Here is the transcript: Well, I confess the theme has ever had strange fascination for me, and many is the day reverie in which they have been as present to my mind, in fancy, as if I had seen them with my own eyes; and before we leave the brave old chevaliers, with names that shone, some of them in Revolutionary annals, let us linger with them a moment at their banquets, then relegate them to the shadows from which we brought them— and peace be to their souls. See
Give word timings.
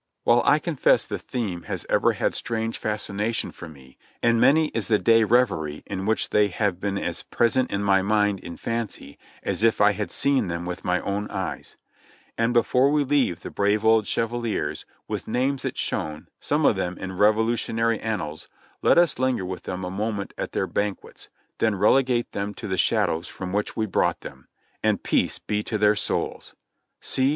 Well, 0.25 0.41
I 0.45 0.57
confess 0.57 1.05
the 1.05 1.19
theme 1.19 1.61
has 1.69 1.85
ever 1.87 2.13
had 2.13 2.33
strange 2.33 2.79
fascination 2.79 3.51
for 3.51 3.69
me, 3.69 3.99
and 4.23 4.41
many 4.41 4.69
is 4.69 4.87
the 4.87 4.97
day 4.97 5.23
reverie 5.23 5.83
in 5.85 6.07
which 6.07 6.31
they 6.31 6.47
have 6.47 6.79
been 6.79 6.97
as 6.97 7.21
present 7.21 7.69
to 7.69 7.77
my 7.77 8.01
mind, 8.01 8.39
in 8.39 8.57
fancy, 8.57 9.19
as 9.43 9.61
if 9.63 9.79
I 9.79 9.91
had 9.91 10.09
seen 10.09 10.47
them 10.47 10.65
with 10.65 10.83
my 10.83 11.01
own 11.01 11.29
eyes; 11.29 11.77
and 12.35 12.51
before 12.51 12.89
we 12.91 13.03
leave 13.03 13.41
the 13.41 13.51
brave 13.51 13.85
old 13.85 14.07
chevaliers, 14.07 14.87
with 15.07 15.27
names 15.27 15.61
that 15.61 15.77
shone, 15.77 16.29
some 16.39 16.65
of 16.65 16.75
them 16.75 16.97
in 16.97 17.15
Revolutionary 17.19 17.99
annals, 17.99 18.47
let 18.81 18.97
us 18.97 19.19
linger 19.19 19.45
with 19.45 19.61
them 19.65 19.83
a 19.83 19.91
moment 19.91 20.33
at 20.35 20.53
their 20.53 20.65
banquets, 20.65 21.29
then 21.59 21.75
relegate 21.75 22.31
them 22.31 22.55
to 22.55 22.67
the 22.67 22.75
shadows 22.75 23.27
from 23.27 23.53
which 23.53 23.75
we 23.77 23.85
brought 23.85 24.21
them— 24.21 24.47
and 24.83 25.03
peace 25.03 25.37
be 25.37 25.61
to 25.61 25.77
their 25.77 25.95
souls. 25.95 26.55
See 27.01 27.29